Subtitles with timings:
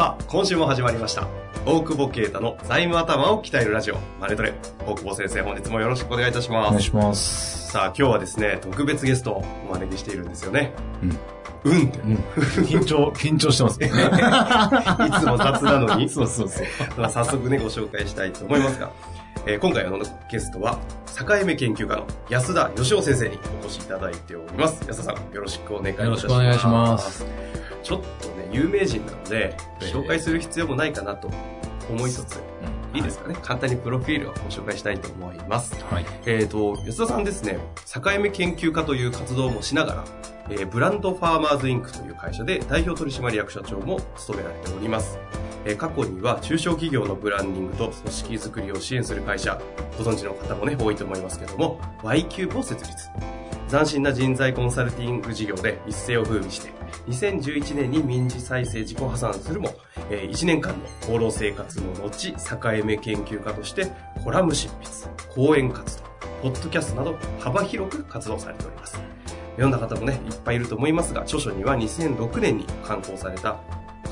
[0.00, 1.28] さあ、今週も始まりました。
[1.66, 4.54] 大久保啓太の財務頭を鍛えるラジオ、マネトレ。
[4.86, 6.68] 大久保先生、本日もよろしくお願いいたします。
[6.68, 7.70] お願いします。
[7.70, 10.72] さあ、今日はですね、特別ゲストをお招きしているんですよね。
[11.02, 11.70] うん。
[11.70, 11.98] うんって。
[11.98, 12.16] うん。
[12.64, 13.88] 緊張、 緊張してますね。
[13.88, 13.90] い
[15.20, 16.08] つも雑なのに。
[16.08, 16.66] そうそうそう。
[16.96, 18.90] まあ早速ね、ご紹介したいと思いますが、
[19.44, 19.98] えー今回の
[20.30, 20.78] ゲストは、
[21.14, 24.82] 境目研究家の安田義雄先生にお越しいただいております。
[24.88, 26.08] 安田さん、よろしくお願いいたします。
[26.08, 27.26] よろしくお願いします。
[27.82, 31.30] ちょっとね、有名人なので、ええ紹介する必要もないかなと
[31.90, 32.40] 思いつつ、
[32.94, 35.74] いいですかね、簡単にプロフィールをご紹介したいと思います。
[35.84, 36.06] はい。
[36.26, 37.58] えっ、と、安田さんですね、
[37.92, 40.04] 境目研究家という活動もしながら、
[40.50, 45.18] えーブランドファーマーズインクという会社で代表取締役社長も務められております。
[45.64, 49.60] えー過去には中小企業のブランディングと組織づくりを支援する会社、
[49.96, 53.39] ご存知の方もね、多いと思いますけども、Y キューブを設立。
[53.70, 56.72] 斬新な人材コンサルティング事業で一世を風靡して、
[57.06, 59.72] 2011年に民事再生自己破産するも、
[60.10, 63.86] え1年間の放浪生活の後、境目研究家として、
[64.24, 66.04] コラム執筆、講演活動、
[66.42, 68.98] ポッドキャストなど幅広く活動されております。
[69.52, 73.60] 読んだ方もね、いっぱいいると思いますが、著書には2006年に刊行された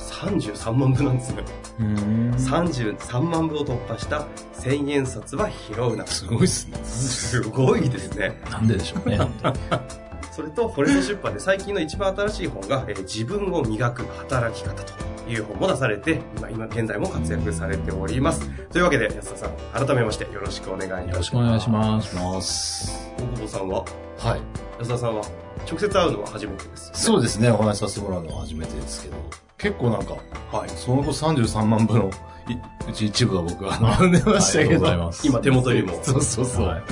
[0.09, 1.45] 33万部なんですね。
[1.81, 2.31] うん。
[2.33, 6.06] 33万部を突破した千円札は拾うな。
[6.06, 6.78] すごいっすね。
[6.84, 8.41] すごいですね。
[8.50, 9.19] なんででしょうね。
[10.33, 14.92] それと、フォレスト出版で最近の一番新しい本が、えー自分を磨く働き方と
[15.28, 18.49] いう本も出されて、今、今現在も活躍されております。
[18.71, 19.47] というわけで、安田さ
[19.82, 21.11] ん、改めましてよろしくお願いします。
[21.11, 22.00] よろしくお願いしま
[22.41, 23.11] す。
[23.19, 23.84] 大久保さんは、
[24.16, 24.41] はい。
[24.78, 25.25] 安田さんは、
[25.69, 29.16] 直接会うのは初めてです、そうですね、お話しさせてもらうのは初めてですけど、
[29.58, 30.14] 結構なんか、
[30.52, 30.70] はい。
[30.70, 32.10] その後33万部の
[32.48, 35.12] いうち一部は僕は読んでましたけど。
[35.24, 35.98] 今手元にも。
[36.02, 36.66] そうそうそう。
[36.66, 36.82] はい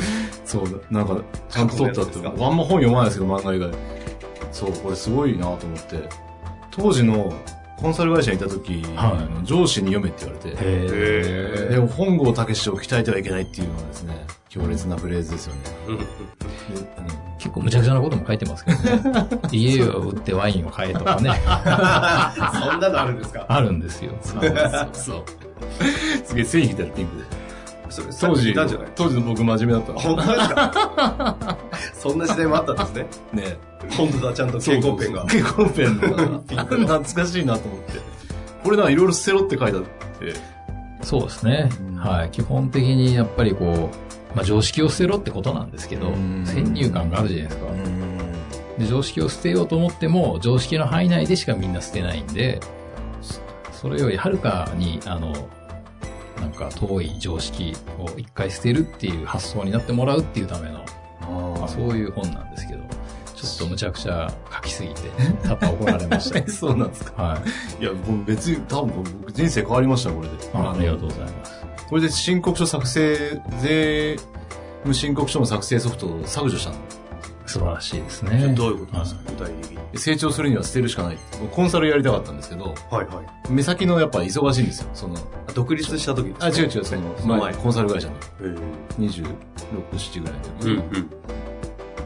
[0.46, 3.70] そう、なんか、ちゃんと撮ったって、あんま本読まないですけど、漫画以外。
[4.52, 6.08] そう、これすごいなと思って。
[6.70, 7.32] 当時の
[7.76, 15.60] コンサル会社にいた時、は上司に読めって言われて、へでも本郷武史を鍛えてはいけないっていうのはですね、強烈なフレーズですよね。
[17.38, 19.26] 結構無茶苦茶なことも書いてますけどね。
[19.52, 21.30] 家を売ってワインを買えとかね。
[21.44, 23.44] そんなのあるんですか？
[23.48, 24.12] あるんですよ。
[24.22, 25.24] そう。
[26.24, 27.24] すげえ線引いてあるピンクで。
[28.20, 28.54] 当時
[28.94, 31.58] 当時の僕真面目だった本当ですか？
[31.94, 33.06] そんな時代もあったんですね。
[33.32, 33.56] ね。
[33.96, 35.20] 本当だ、ちゃんと蛍光ペンが。
[35.22, 36.42] 蛍光ペンの。
[36.46, 38.00] 懐かしいなと思って。
[38.64, 40.34] これなんかいろいろ捨てろって書いてあって。
[41.02, 41.96] そうですねうん。
[41.96, 42.30] はい。
[42.30, 47.66] 基本的にやっぱりこう、まあ常識を捨てろってことなんですけどうん、先入観があるじゃないですか。
[48.78, 52.60] で、常識を捨てようと思っても、常識の範囲内でしかみんな捨てないんで、
[53.22, 53.40] そ
[53.72, 55.32] それよりはるかに、あの、
[56.40, 60.84] なんか遠い常識を一回捨てるっていう発想になってもらうっていうための、
[61.58, 62.80] まあ、そういう本なんですけど、
[63.34, 65.00] ちょっとむちゃくちゃ書きすぎて、
[65.42, 66.46] 多々怒られました。
[66.50, 67.22] そうなんですか？
[67.22, 67.38] は
[67.80, 67.82] い。
[67.82, 70.34] いや、僕別に多分僕人生変わりました、これで。
[70.54, 71.52] あありがとうございます。
[71.88, 74.16] これで申告書作成、税
[74.80, 76.76] 務申告書の作成ソフトを削除したの？
[77.46, 78.52] 素晴らしいですね。
[78.54, 79.20] どういうことですか？
[79.26, 79.98] 具体的に。
[79.98, 81.18] 成長するには捨てるしかない。
[81.52, 83.52] コンサルやりたかったんですけど、はいはい。
[83.52, 84.90] 目先のやっぱ忙しいんですよ。
[84.94, 85.16] その、
[85.54, 86.46] 独立した時ですか？
[86.46, 88.58] あ、違う違う、その、前前、コンサル会社のへー
[88.98, 89.34] 26、
[89.92, 91.10] 7ぐらいうんの時、うん。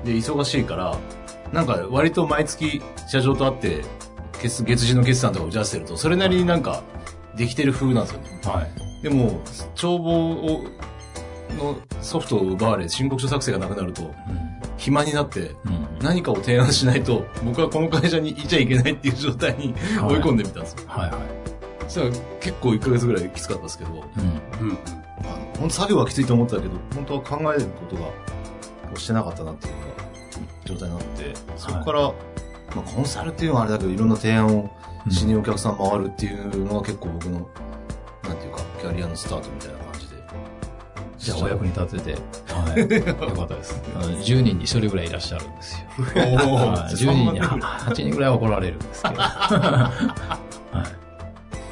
[0.05, 0.97] で、忙しいから、
[1.53, 3.85] なんか割と毎月社長と会って、
[4.41, 6.83] 月月次の決算とか打ち合わせてると、それなりになんか、
[7.37, 8.41] できてる風なんですよね。
[8.45, 9.03] はい。
[9.03, 9.41] でも、
[9.75, 10.65] 帳簿を、
[11.59, 14.15] のソフトを奪われ、申告書作成がなくなると、
[14.81, 15.75] 暇になって、うん。
[15.75, 19.75] うん何かを提案しないと、僕はこの会社にいちゃいけないっていう状態に
[20.09, 20.79] 追い込んでみたんですよ。
[20.89, 21.21] はいはい。
[21.89, 23.99] そしたら結構1ヶ月ぐらいきつかったですけど、うん。
[23.99, 24.79] うんうん。
[25.27, 28.13] あの本当作業はきついと思ったけど、本当は考えることがこ
[28.95, 29.75] うしてなかったなっていう
[30.65, 32.15] 状態になって、そこから、ま
[32.77, 34.71] あ、コンサルっていうのはあれだけど、いろんな提案を
[35.11, 37.47] しにお客さん回るっていうのが結構僕の、
[38.25, 39.90] なんていうか、キャリアのスタートみたいな感
[41.21, 42.19] じゃあお役に立てて、
[42.49, 42.81] はい。
[42.81, 43.79] よかったです。
[43.95, 45.87] あの10人に1人ぐらいいらっしゃるんですよ。
[45.99, 46.03] お
[46.57, 49.15] はい10人に3万8人ぐらいは怒られるんですけど。
[49.17, 49.91] は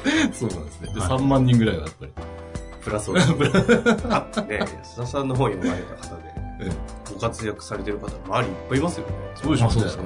[0.05, 0.33] い。
[0.33, 0.93] そうなんですね。
[0.93, 2.11] で、はい3万人ぐらいはやっぱり。
[2.81, 3.15] プラスを。
[3.17, 6.21] あね安田さんの本読まれた方で、
[6.61, 6.71] え
[7.11, 9.13] ご活躍されてる方、周りいっぱいいますよね。
[9.33, 10.03] そうでしょあそうですか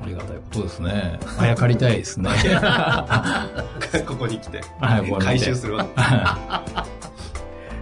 [0.00, 1.18] ありがたいことですね。
[1.38, 2.30] あやかりたいですね。
[4.06, 5.90] ここに来て、はいここに来て回収するわけ。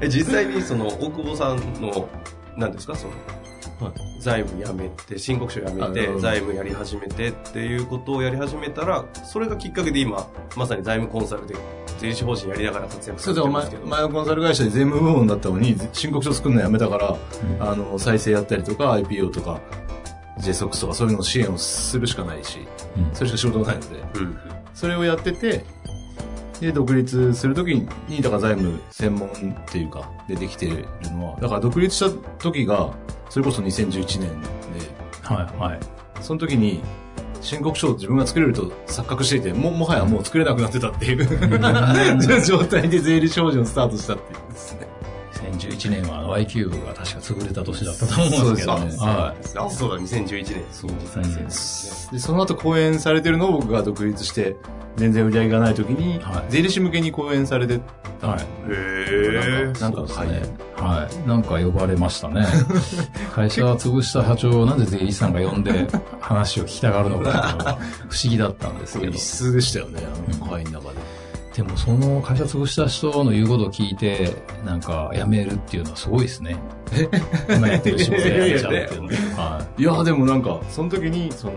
[0.03, 2.09] え実際にその大久保さんの
[2.57, 2.95] 何ですか？
[2.97, 3.13] その、
[4.21, 11.55] 財務やめて申告書やめて財務やり始めてっていうことをやり始めたらそれがきっかけで今まさに財務コンサルで
[11.99, 13.47] 税理士法人やりながら活躍すけど。
[13.49, 17.17] 前のコンサル会社で税務部門だったのに申告書作るのやめたから、
[17.61, 19.61] あの再生やったりとか IPO とか
[20.39, 22.59] JSOX とかそういうのを支援をするしかないし
[22.97, 23.15] うん。
[23.15, 24.19] それしか仕事がないので。
[24.21, 24.39] うん。
[24.75, 25.65] それをやってて
[26.63, 27.75] で独立するとき
[28.09, 29.33] にだから財務専門っ
[29.67, 32.95] ていうかでできてるのはだから独立した時が
[33.29, 34.53] それこそ2011年で
[35.23, 35.81] はい、はい。
[36.21, 36.81] その時に
[37.41, 41.27] 申告書を自分が作れると錯覚していて、も、もはやもう作れなくなってたっていう
[42.47, 44.92] 状態で税理士法人をスタートしたっていうですね。
[45.69, 48.91] 2011年はあの Y キューブが確か潰れた年だったと思うんですけどね。
[48.91, 54.57] そうはあそうだ2011年そう再生ですねで、その後講演されてるのを僕が独立して、
[54.97, 57.81] 全然売り上げがない時に、はい税理士向けに講演されてい。
[58.21, 58.41] はい。
[58.41, 60.43] へえなんかですね。
[60.77, 61.29] はい。
[61.29, 62.47] なんか呼ばれましたね。
[63.35, 65.87] 会社を潰した社長をなぜ税理士さんが呼んで
[66.21, 67.73] 話を聞きたがるのかっていうのが
[68.09, 69.21] 不思議だったんですけど一。
[69.21, 71.22] 数でしたよね、あの会の中で。
[71.55, 74.35] でもその会社潰した人の言うことを聞いて、
[74.65, 76.57] なんか辞めるっていうのはすごいですね。
[77.55, 79.45] 今やってる仕事やめちゃうっていうのは。
[79.45, 81.55] はいや、でもなんか、その時に、その、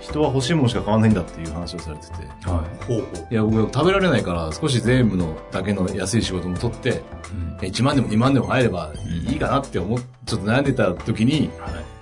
[0.00, 2.12] 人は欲しいものしか買わないんだっていう話をされてて。
[2.24, 2.50] い。
[2.50, 6.92] はほうほういや、僕食べられないから、少し税務のだけの安い仕事も取って、い。
[6.92, 8.92] うん1万でも2万でも入れば
[9.26, 11.93] いいかなって思っ、ちょっと悩んでた時に、はい。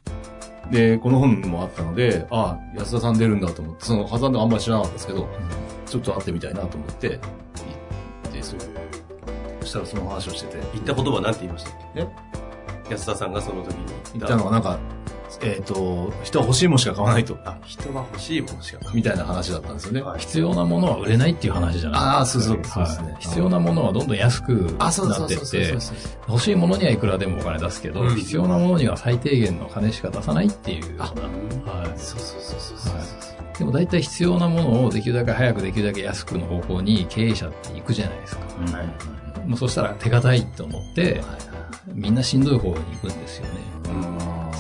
[0.73, 5.29] で、この本もあったので、ああ、安田さん出るんだと思って、その、はずんであんまり知らなかったですけど、
[5.87, 7.15] ちょっと会ってみたいなと思って、行
[8.31, 8.61] って、それ
[9.61, 12.01] そしたらその話をしてて、言った言葉なんて言いましたっけ？
[12.01, 12.09] え？
[12.91, 13.85] 安田さんがその時に
[14.15, 14.79] 言ったのはなんか、
[15.43, 20.03] えっ、と、人は欲しいものしか買わないと、あ人が欲しいものしか買みたいな話だったんですよね。
[20.03, 23.21] はい必要なものは売れないっていう話じゃないああ、そうそう、そうですねはい。。
[23.21, 25.97] 必要なものはどんどん安くなあ、そうそうってってそうそうそう、
[26.29, 31.73] 欲しいものにはいくらでもお金出すけど、うん必要なものには最低限の金しか出さないっていうような。
[31.73, 31.99] はい。
[31.99, 38.43] そうそうそうそうそうはいでも大体必要なものをできるだけ早くできるだけ安くの方向に経営者って行くじゃないですか。
[39.47, 41.21] もうそしたら手堅いと思って、
[41.95, 43.51] みんなしんどい方に行くんですよね。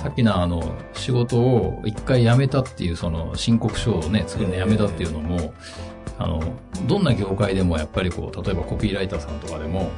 [0.02, 5.54] さっきのあの、仕事を一回辞めたっていうその申告書をね、作るの辞めたっていうのも、
[6.18, 6.42] あの、
[6.88, 9.92] どんな業界でもやっぱりこう、例えばコピーライターさんとかでも、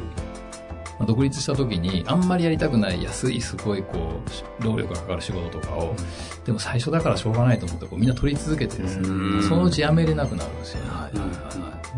[0.98, 5.94] まあ独立した時にあんまりやりたくない安いすごいこう、し労力がかかる仕事とかを、
[6.44, 10.90] でも最初だからしょうがないと思ってこうみんな取り続けてですね、うんそのうち辞めれなくなるんですよね。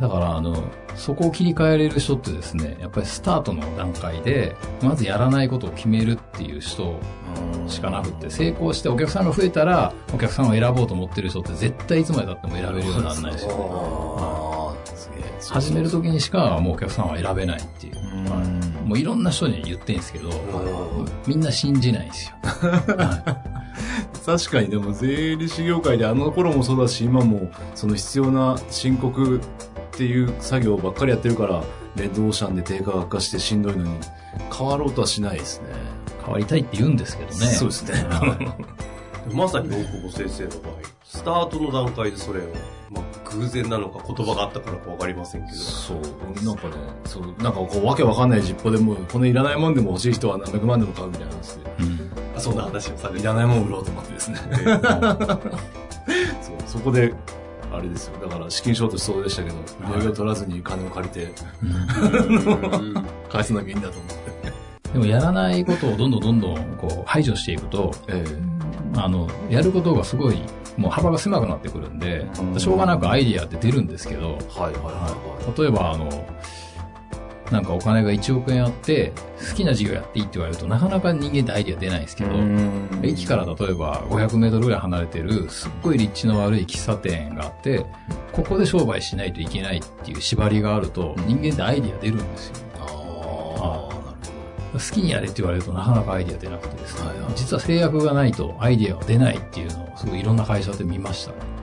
[0.01, 0.63] だから、あの、
[0.95, 7.01] そこを切り替えれる人ってですね、やっぱりスタートの段階で、まずやらないことを決めるっていう人
[7.67, 14.21] しかなくって、成功してお客さんが増えたら、お客さんを選ぼうと思ってる人って絶対いつまで経っても選べるようにならないですよ。
[14.21, 14.46] ああ、すげえ。
[15.53, 17.95] 始める時にしかもうお客さんは選べないっていう。
[18.31, 20.31] はいもういろんな人に言ってんですけど、
[21.27, 22.37] みんな信じないんですよ。
[24.25, 29.41] 確かにでも税理士業界であの頃もそうだし今もその必要な申告っ
[29.91, 31.65] ていう作業ばっかりやってるから
[31.97, 33.91] レッドオーシャンで低価格化してしんどいのに
[34.57, 35.67] 変わろうとはしないですね。
[36.25, 37.35] 変わりたいって言うんですけどね。
[37.35, 38.07] そうですね。
[38.09, 38.37] は
[39.31, 42.43] いまさに大久保先生の場合スタートの段階でそれを、
[42.91, 45.99] まあ、偶然なのか言葉があったからか分かりませんけどそう。
[46.45, 46.75] なんかね、
[47.07, 51.71] そう、なんかこうわけわかんない実行でもうこのいらないもんでも欲しい人は何百万でも買うみたいな話で。
[51.81, 54.39] うんあそんな話をされていらないもん売ろうと思ってですね。
[56.43, 57.15] そう、そこで、
[57.73, 58.21] あれですよ。
[58.21, 61.33] だから資金ショートしそうでしたけど、売り上げを取らずに金を借りて
[61.63, 62.95] うん
[63.33, 64.11] 返さなきゃいいんだと思っ
[64.43, 64.53] て。
[64.93, 68.25] でもやらないことをどんどんどんどんこう排除していくと、え
[68.97, 70.41] あの、やることがすごい、
[70.77, 72.61] もう幅が狭くなってくるんで、うん。
[72.61, 76.09] しょうがなくアイディアって出るんですけど、えはいはいは例えばあの、
[77.51, 79.13] なんかお金が1億円あって、
[79.49, 82.31] 好きな事業やっていいって言われると、なかなか人間ってアイディア出ないんですけど、
[83.03, 87.87] 駅から例えば500メートルぐらい離れてる、すっごい立地の悪い喫茶店があって、
[88.33, 92.55] ここで商売しないといけないっていう縛りがあると、人間ってアイディア出るんですよ。
[92.81, 93.89] あ、
[94.79, 101.57] 好きにやれって言われるとなかなかアイディア出なくてですね、はいはい実は制約がないとアイディアが出ないっていうのをすごいいろんな会社で見ましたね。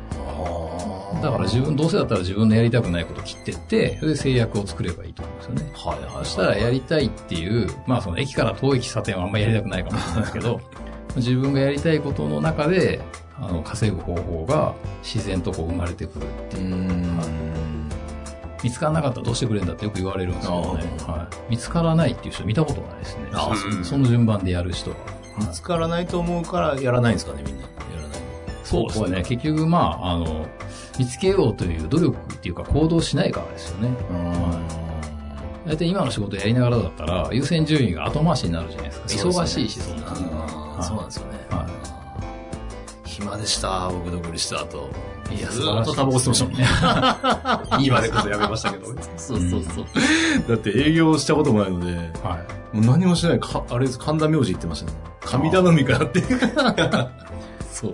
[1.22, 5.72] だから自分、どうせだったら自分のやりたくないことを切ってって、それで制約を作ればいいと思うんですよね。
[5.74, 6.25] はいはいはい。
[6.25, 10.60] そしたらやりたいっていう、まあその駅から遠い喫茶店はあんまりやりたくないかもしれないですけど、
[11.15, 13.00] 自分がやりたいことの中で、
[13.39, 16.75] あの、稼ぐ方法が自然とこう生まれてくるってういう。
[16.75, 17.42] ん。
[18.63, 20.84] 見つからなかったらどうしてくれるんだってよく言われるんですけどね。
[21.05, 21.51] はい。
[21.51, 23.29] 見つからないっていう人見たことないですね。
[23.34, 24.96] あそうその順番でやる人は。
[25.38, 27.63] 見つからないと思うからやらないんですかね、みんな。
[27.63, 27.67] や
[27.98, 28.20] らない。
[28.63, 29.24] そうですね。
[29.24, 30.46] 結局、まあ、あの、
[30.98, 33.89] 見つけようという努力っていうか行動しないからですよね。
[35.65, 39.29] 大体今の仕事やりながらだったら、優先順位が後回しになるじゃないですか。
[39.29, 40.84] 忙しいし、そんなに。
[40.84, 41.39] そうなんですよね。
[41.50, 41.67] は
[43.05, 44.89] 暇でした、僕独立した後。
[45.32, 45.36] い。
[45.38, 47.86] いや、ずーっとタバコ吸ってましたもんね。
[47.86, 49.01] 今でこそやめましたけどね。
[49.18, 49.86] そうそうそう。
[50.48, 52.39] だって営業したこともないので、は
[52.74, 52.75] い。
[52.75, 54.98] もう何もしない、かあれです、神田明神行ってましたね。
[55.22, 56.22] 神頼みかなって。
[57.72, 57.94] そう。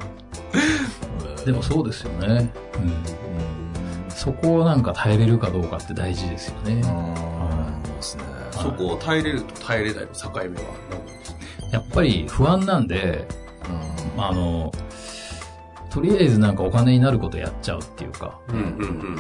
[1.46, 2.52] でもそうですよね。
[2.76, 4.10] うん。
[4.10, 6.84] そこをなんか耐えれるかどうかって大事ですよね。
[6.84, 6.90] そ
[7.94, 8.24] うですね。
[8.52, 10.50] そこを耐えれると耐えれないの境目は
[11.72, 13.26] やっぱり不安なんで、
[14.18, 14.72] あの、
[15.90, 18.66] とりあえずなんかお金になることやっちゃうっていうか、うんうんう
[19.16, 19.20] ん。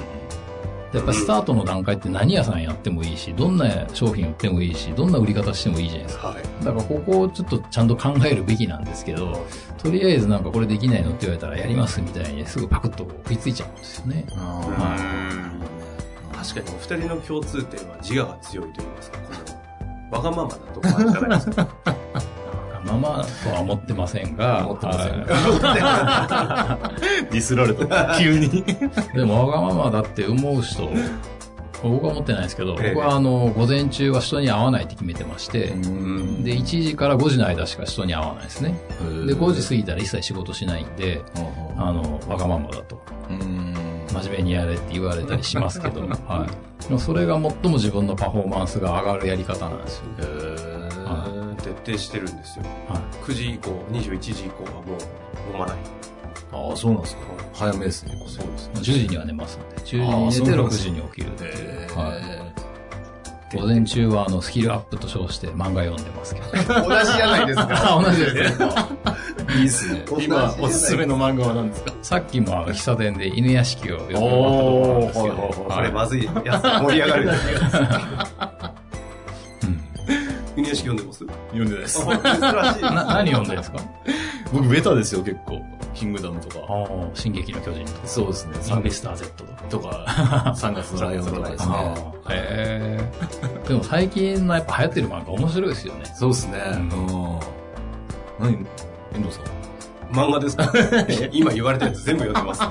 [0.94, 6.28] やっぱスタートの段階って何屋さんやってもいいし、どんな商品売ってもいいし、どんな売り方してもいいじゃないですか。
[6.30, 6.44] はい。
[6.66, 9.46] だからここをちょっとちゃんと考えるべきなんですけど、
[9.78, 14.26] とりあえずなんかこれできないのって言われたらやりますみたいにすぐパクッと食いついちゃうんですよね。
[14.28, 14.42] 確
[16.56, 19.34] かにお二人の共通点は自我が強いと言いますか、こ
[20.12, 21.68] の、わがままなとこあるじゃないですか。
[22.86, 26.91] まあまあとは思ってませんが、思ってませんは
[27.31, 28.15] ディスられた。
[28.19, 28.45] 急に。
[28.45, 28.63] い
[29.13, 30.89] でもわがままだって思う人、
[31.83, 38.79] 僕は思ってないですけど、ええ僕はあの、午前中は人に会わないって決めてまして、で、1時から5時の間しか人に会わないですね。
[39.25, 41.21] で、5時過ぎたら一切仕事しないんで、
[41.77, 43.01] あの、わがままだと。
[44.12, 47.00] 真面目にやれって言われたりしますけど、 はい。
[47.00, 50.03] それが最も自分のパフォーマンスが上がるやり方なんですよ。
[51.62, 52.66] 徹底してるんですよ。
[52.89, 53.01] はい。
[53.25, 55.78] 9時以降、21時以降はもう飲まない。
[56.51, 57.22] ああ、そうなんですか。
[57.54, 58.13] 早めですね。
[58.28, 61.51] そうです10時には寝ますんで、10時に寝て6そうなんです時に起きるっていう。
[61.54, 63.58] へはい。
[63.58, 66.48] 午前中はあのスキルアップと称して漫画読んでますけど。
[66.88, 68.00] 同じじゃないですか。
[68.06, 68.66] 同じですね。
[69.58, 70.06] いいっすね。
[70.20, 71.94] 今、おすすめの漫画は何ですか？
[72.04, 77.39] さっきもあの喫茶店で犬屋敷を読んでたとこおーろなんですけど、はいはいはいこれはいまずいやつ、盛り上がるやつ。
[80.60, 81.20] うん犬屋敷読んでます？
[81.51, 82.00] 読んでないです。
[82.00, 82.82] 珍しい。
[82.82, 83.80] な何読んでるんですか？
[84.54, 85.62] 僕、ベタですよ、結構。
[85.94, 86.66] キングダムとか。
[86.70, 88.54] ああ、進撃の巨人とか、そうですね。
[88.70, 89.63] インベスター Z とか。
[89.70, 91.75] とか、 3月のライオンとかですね。
[92.30, 93.68] へえ。
[93.68, 96.01] でも最近のやっぱ流行ってる漫画面白いですよね。
[96.16, 96.60] そうですね。
[96.74, 97.39] うんうん。
[98.39, 98.66] 何？
[99.16, 99.46] 遠藤さん
[100.16, 100.72] 漫画ですか？
[101.32, 102.62] 今言われたやつ全部読んでます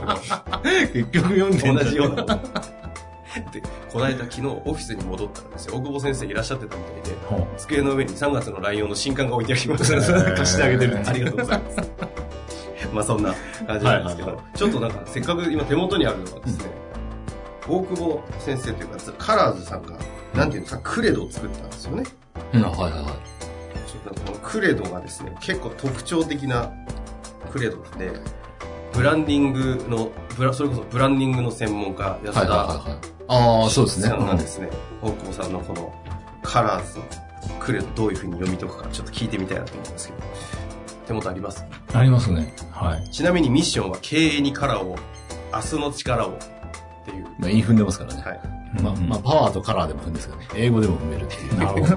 [0.93, 2.39] け結局読んで同じような。
[3.89, 10.35] で、この間昨日オフィスに戻ったらですよ、大久保先生いらっしゃってたみたいで、ほ机の上に3月のライオンの新刊が置いてありました。
[10.35, 11.77] 貸してあげてるありがとうございます。
[12.93, 13.35] まあそんな
[13.67, 16.65] 感じなんですけど、はいちょっとなんかせっかく今手元にあるのがですね、
[17.69, 19.95] 大久保先生というか、カラーズさんが、
[20.35, 22.05] なんていうんですか、クレドを作ったんですよね。
[22.55, 23.03] うん、はいはいはい。
[23.87, 26.71] ちょっとこのクレドがですね、結構特徴的な
[27.53, 28.13] クレドなんで、
[28.93, 33.18] ブランディングの、ブラそれこそブランディングの専門家、安田はいはいはいはい。
[33.29, 34.09] ああ、そうですね。
[34.09, 34.69] さんがですね、
[35.03, 35.95] 大久保さんのこの
[36.43, 37.05] カラーズの
[37.61, 40.21] クレドどういうふうに読み解くかちょっと聞いてみたいなと思うんですけど、
[41.07, 41.65] 手元あります？
[41.95, 42.53] うありますね。
[42.73, 43.09] はい。
[43.11, 44.97] ちなみにミッションは経営にカラーを、
[45.53, 46.37] 明日の力をっ
[47.05, 47.25] ていう。
[47.39, 48.23] まあ、言い踏んでますからね。
[48.23, 48.41] はい。
[48.83, 50.49] まあ、まあ、パワーとカラーでも踏んですけどね。
[50.55, 51.59] 英語でも踏めるっていう。
[51.59, 51.91] なるほ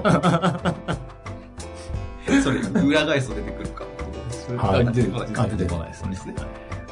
[2.42, 3.84] それ、裏返すと出てくるか。
[4.56, 6.10] はい 出てこないあ出てこないですね。
[6.10, 6.34] ですね。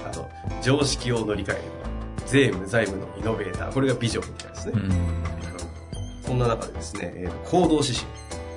[0.08, 0.28] あと、
[0.62, 1.62] 常識を乗り換える。
[2.30, 3.72] 税務、財務のイノベーター。
[3.72, 4.72] これがビジョンみたいですね。
[4.76, 4.90] うん。
[6.24, 8.06] そんな中でですね、えー行動指針。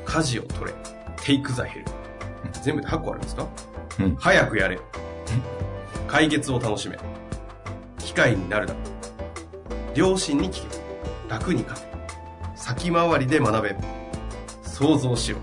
[0.06, 0.74] 舵を取れ。
[1.24, 1.86] テイクザヘル。
[2.62, 3.48] 全部で8個あるんですか？
[4.00, 4.80] うん早くやれ。
[6.08, 6.98] 解決を楽しめ。
[8.00, 8.74] 機会になるだ。
[9.96, 10.77] 両親に聞け。
[11.30, 11.88] 楽に勝て。
[12.56, 13.75] 先回りで学べ。
[14.63, 15.38] 想像しろ。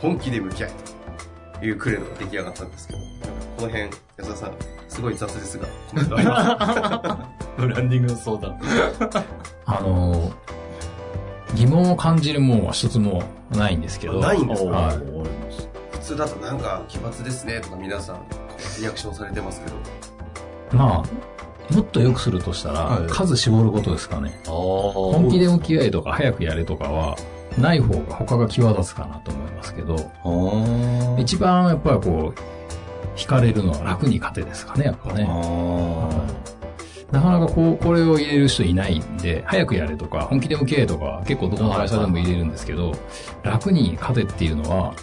[0.00, 0.70] 本気で向き合え。
[1.60, 2.98] というクレドが出来上がったんですけど、
[3.56, 3.82] この辺、
[4.16, 4.52] 安田さん、
[4.88, 7.27] すごい雑ですが、コメントあります
[7.58, 8.58] ブランディングの相談。
[9.66, 10.32] あのー、
[11.54, 14.20] 疑問を感じるもんは一つもないんですけど。
[14.20, 14.70] ないんですか？
[14.70, 14.96] はい。
[14.96, 18.20] 普通だとなんか奇抜ですねとか皆さん
[18.80, 19.76] リアクションされてますけど。
[20.72, 21.02] ま
[21.70, 23.08] あ、もっと良くするとしたら、はい。
[23.08, 24.40] 数絞ることですかね。
[24.46, 27.16] 本本気で向き合いとか早くやれとかは、
[27.58, 35.24] ない方が他が際立つかなと思いますけど、あ一番やっぱりこう、惹かれるのは楽に勝てですかね、やっぱね。
[37.10, 42.92] なかなかこう、これを入れる人いないんで、早くやれとか、本気で向き合えとか、結構どこの会社でも入れるんですけど、
[43.42, 44.94] 楽に勝てっていうのは、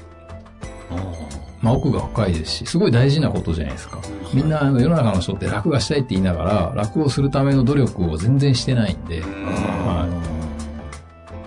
[1.62, 4.00] まあ奥が深いですし、すごい大事なことじゃないですか。
[4.34, 10.08] みんなあの世の中の人って楽がしたいって言いながら、楽をするための努力を全然してないんで、は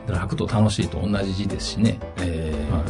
[0.09, 2.00] い、楽と楽しいと同じ字ですしね。
[2.17, 2.83] えはい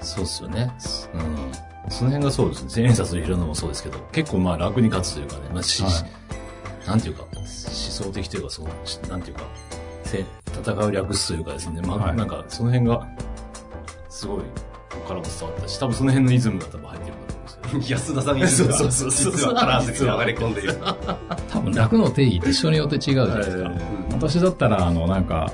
[0.00, 0.72] ー、そうですよね。
[1.12, 1.73] うん。
[1.94, 2.70] その辺がそうですね。
[2.70, 9.42] 千円札を入れるのもそうですけど、結構まあ楽に勝つというかね、まあし、はい、なんていうか、思想的というか、そう、なんていうか、
[10.60, 13.06] 戦う略すというかですね、まあ、はい、なんかその辺が、
[14.08, 14.42] すごい、
[15.06, 17.98] からも伝わったし、多分その辺のイズムが多分入ってると思うんですよ。
[17.98, 20.78] 安田さんイズムが、そうそうそう実はカラーズに流れ込んでいる。
[21.48, 23.70] 多分楽の定義って人によって違うじゃないですか。
[24.12, 25.52] 私だったら、あの、なんか、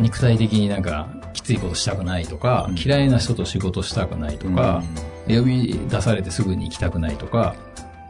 [0.00, 7.54] 肉体的になんか、きついことしたくないとか、うん、嫌いな人と仕事したくないとか、うん、呼び出されてすぐに行きたくないとか、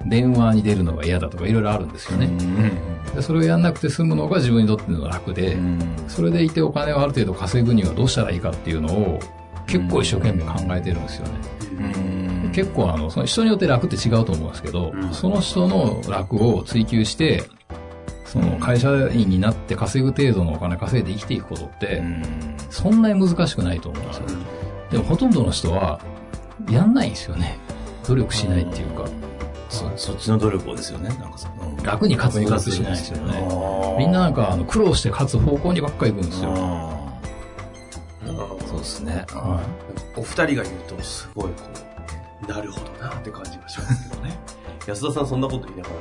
[0.06, 2.30] 電話に出るのが嫌だとかいろいろあるんですよね、
[3.14, 3.22] で。
[3.22, 5.58] それをやんなくて済むのが自分にとっての楽で、
[6.08, 9.20] それでいてお金をある程度稼ぐにはどうしたらいいかっていうのを
[9.66, 12.50] 結構一生懸命考えてるんですよね。
[12.52, 17.44] 結構あの、その人によって楽って違うと思うんですけど、その人の楽を追求して、
[18.24, 22.02] その会社員になって稼ぐ程度のお金稼いで生きていくことって、
[22.70, 24.24] そんなに難しくないと思うんですよ。
[24.92, 26.00] でもほとんどの人は、
[26.68, 27.58] やんないんですよね。
[28.06, 29.08] 努力しないっていうか。
[29.68, 31.08] そそっちの努力をですよね。
[31.10, 33.96] なんかうん、楽に勝つ努力しないですよね。
[33.98, 37.00] みんななんかあの苦労して勝つ方向にばっかり行くんですよ。
[38.66, 39.24] そうですね。
[39.30, 39.62] は
[40.16, 41.62] い、お二人が言うと、すごいこ
[42.44, 44.38] う、なるほどなって感じがしますけどね。
[44.86, 45.96] 安田さんそんなこと言いながら、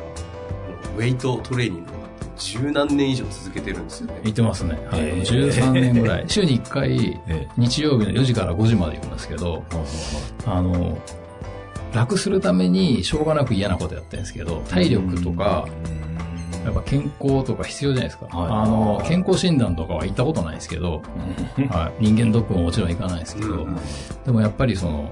[0.97, 1.98] ウェイトトレーニング
[2.39, 4.21] 十何年以上続けてるんですよね。
[4.23, 4.79] 行ってますね。
[4.89, 5.21] はい。
[5.21, 6.23] 13年ぐらい。
[6.27, 7.19] 週に1回、
[7.57, 9.63] 日曜日の4時から5時まで行くんですけど、
[10.45, 10.97] あの、
[11.93, 15.67] 楽するためにしょうがなく嫌なことやってるんですけど、体力とか、
[16.63, 18.27] やっぱ健康とか必要じゃないですか。
[18.31, 21.01] あの、健康診断とかは行ったことないですけど、
[21.69, 23.67] はい、人間ドックももちろん行かないですけど、
[24.25, 25.09] でもやっぱりその、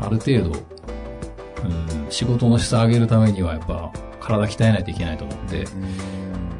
[0.00, 5.64] ある程度、うん、仕事の質上げるためにはやっぱ体鍛えないといけないと思って、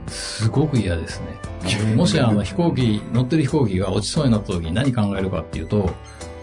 [0.08, 1.94] すごく嫌ですね。
[1.94, 5.90] もしあの飛行機、乗ってる飛行機が落ちそうになった時に何考えるかっていうと、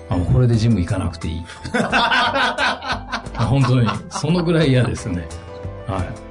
[0.09, 1.45] あ、もうこれでジム行かなくていい。
[3.35, 5.27] 本当に、そのぐらい嫌ですね。
[5.87, 6.25] はい。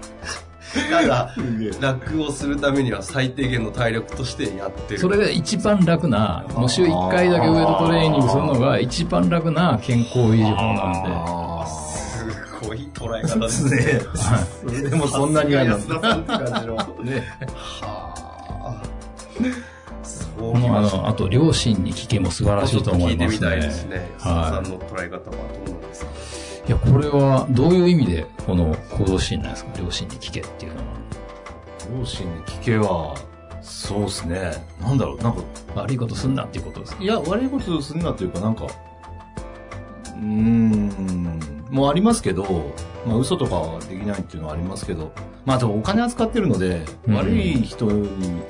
[0.91, 1.35] ただ、
[1.81, 5.01] 楽をするためには最低限の体力としてやってる。
[5.01, 11.71] それが一番楽な、もう週1回だけウェイトトレーニングするのが一番楽な健康維持法なんで。
[11.71, 14.01] すごい捉え方ですね。
[14.17, 14.91] はい。
[14.91, 16.01] でもそんなに嫌なんだ。
[16.01, 16.74] さんって感じの。
[17.05, 17.23] ね。
[17.55, 18.83] はあ。
[20.03, 23.25] そうあの、あと、両親に聞けも素晴らしいと思いますね。
[23.25, 24.11] 聞いてみたいですね。
[24.19, 24.55] はい。
[24.55, 25.37] さんの捉え方は
[25.67, 26.11] どうなんですか？
[26.67, 29.71] いや、これはどういう意味でこの行動シーンなんですか？
[29.79, 30.85] 両親に聞けっていうのは。
[31.99, 33.15] 両親に聞けは、
[33.63, 34.53] そうですね。
[34.81, 35.43] なんだろう、なんか。
[35.75, 37.03] 悪いことすんなっていうことですか？
[37.03, 42.73] いや、悪いことすんなというか、なんか、うーん、もありますけど、
[43.07, 45.13] まあ嘘とかはできないっていうのはありますけど、
[45.45, 48.43] まあでもお金扱ってるので、悪い人に、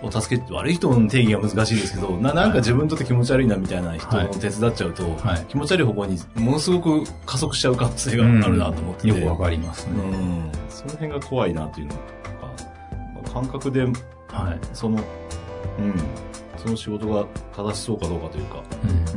[0.00, 10.52] お助け悪い人の定義が難しいですけど、ななんか自分にとって気持ち悪いなみたいな人を手伝っちゃうと、はい、気持ち悪い方向にものすごく加速しちゃう可能性があるなと思ってて、うん、よくわかりますね、うん。
[10.68, 13.92] その辺が怖いなというのが、感覚で、はい、
[14.72, 15.94] その、うん、
[16.56, 17.26] その仕事が
[17.56, 18.62] 正しそうかどうかというか。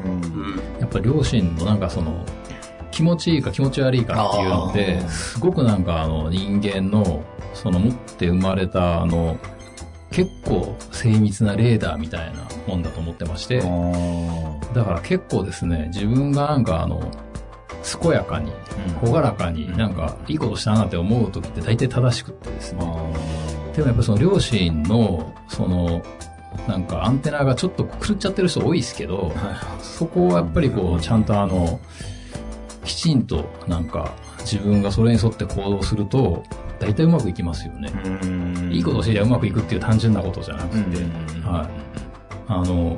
[0.04, 0.12] うん。
[0.14, 2.26] うん、やっぱ両親のなんかその、
[3.02, 7.24] 気持ちいいか気持ち悪いかっていうので、すごくなんかあの人間の、
[7.56, 9.40] その持って生まれたあの、
[10.12, 17.02] 結構精密なレーダーみたいなもんだと思ってまして、だから結構ですね、自分がなんかあの、
[18.00, 18.52] 健やかに、
[19.02, 22.82] 朗らかに、なんか、いいことしたなって思う時って大体正しくってですね。
[23.76, 26.04] でもやっぱその両親の、その、
[26.68, 29.34] なんかアンテナがちょっと狂っちゃってる人多いですけど、
[29.82, 31.80] そこをやっぱりこう、ちゃんとあの、
[32.84, 36.44] きちんとなんか自分がそれに沿って行動すると、
[36.80, 37.92] 大体うまくいきますよね。
[38.72, 40.98] いいことしてりゃうまくいくっていう単純なことじゃなくて、
[41.44, 41.92] はい。
[42.48, 42.98] あの、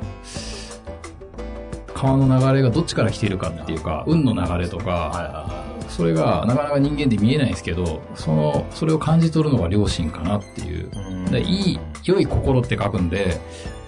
[1.94, 10.90] 川の流れがどっちから来ているかっていうか、運の流れとか、それがなかなか人間で見えないんですけど、その、それを感じ取るのが良心かなっていう。
[11.38, 13.38] いい、良い心って書くんで、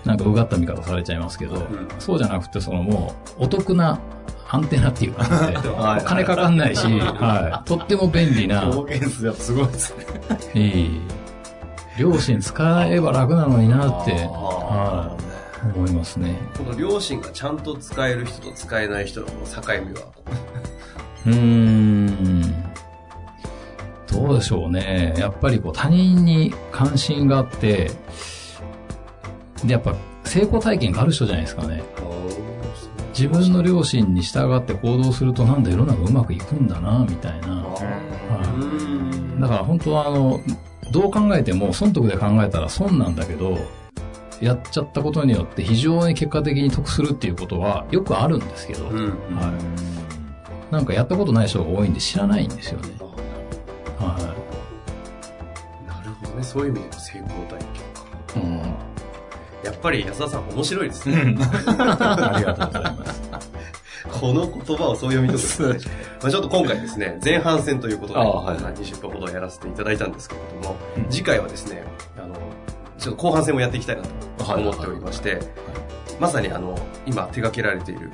[0.04, 1.62] なんかうがった見方されちゃいますけど、
[1.98, 3.98] そうじゃなくて、そのもう、お得な
[4.48, 7.68] アンテナっていう感じで、お金かかんないし、はい。
[7.68, 8.70] とっても便利な。
[8.70, 10.04] 表現数やすごいですね。
[10.54, 11.00] いい。
[11.98, 15.16] 両親使えば楽なのになって、は
[15.74, 15.76] い。
[15.76, 16.36] 思いますね。
[16.56, 20.06] この両親がちゃんと使える人と使えない人のこの境目は
[21.26, 22.64] うーん。
[24.06, 25.14] どうでしょうね。
[25.18, 27.90] やっぱりこう他人に関心があって、
[29.64, 31.82] で、やっぱ成功体験がある人じゃないですかね。
[33.16, 37.48] 自分の両親に従って行動するとなんだ世の中うまくいくんだな、みたいな。
[37.62, 37.78] は
[39.38, 40.40] い、だから本当はあの、
[40.92, 43.58] どう考えても損得で考えたら損なんだけど、
[44.40, 49.08] やっちゃったことによって非常に結果的に得するっていうことはよくあるんですけど、うん。
[49.34, 49.48] は
[50.70, 50.72] い。
[50.72, 52.88] なんかやったことない人が多いんで知らないんですよね。
[53.98, 54.34] は
[55.88, 56.42] なるほどね。
[56.42, 57.65] そういう意味での成功体。
[59.66, 61.16] やっぱり安田さん面白いですね。
[61.18, 63.22] ありがとうございます。
[64.20, 65.80] この言葉をそう読み解くね。
[66.22, 71.82] まあちょっと今回ですね、前半戦ということで、あはいまあ20分ほどやらせていただいたんですけれども、うん次回はですね、
[72.16, 72.34] あの、
[72.98, 75.40] ちょっと後半戦もやっていきたいなと思っておりまして、
[76.20, 78.10] まさにあの、今手掛けられている、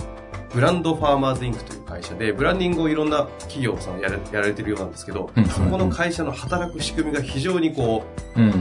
[0.55, 8.05] ブランドファーマーズインクという会社で、ブランディングをいろんな企業さんやらやられてるようなんですけど、うんそこの会社の働く仕組みが非常にこ
[8.37, 8.49] うん。
[8.49, 8.53] う、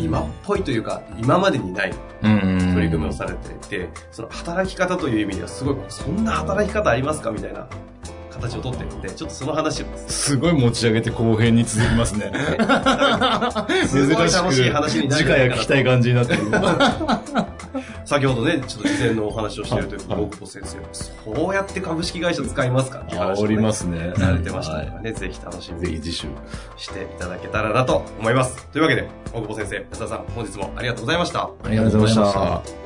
[0.00, 2.72] 今っぽいというか、今までにないうん。
[2.74, 7.30] 取り組みをされていて、その働き方という意味ではすごい、そんな働き方ありますか？
[7.30, 7.68] みたいな
[8.36, 12.30] 形をとってるので、ちょっとその話をですすごい持ち上げて後編に続きますね。
[12.30, 16.42] ね、 すごい楽しい話になる次回は聞きたい感じになってる。
[18.04, 24.12] 先ほどね、ちょっと事前のお話をしているというはい大久保先生も、そうやって株式会社使いますかっていう話を、煽りね、ますね。
[24.16, 25.96] されてましたからはね、ぜひ楽しいみに。
[26.06, 28.66] していただけたらなと思います。
[28.68, 31.40] というわけで、大久保先生、安田さん、本日もありがとうございました。
[31.64, 32.85] ありがとうございました。